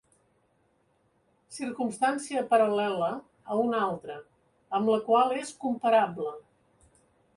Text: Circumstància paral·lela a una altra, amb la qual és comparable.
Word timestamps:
Circumstància 1.57 2.43
paral·lela 2.53 3.09
a 3.19 3.59
una 3.67 3.83
altra, 3.91 4.17
amb 4.79 4.93
la 4.95 4.99
qual 5.11 5.37
és 5.43 5.53
comparable. 5.67 6.35